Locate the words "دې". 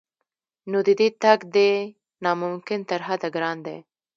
0.99-1.07